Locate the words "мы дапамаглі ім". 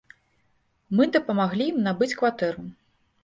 0.99-1.77